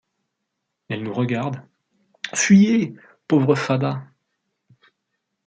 [0.89, 1.61] Elle nous regarde:—
[2.33, 2.95] Fuyez,
[3.27, 4.01] pauvres fadas.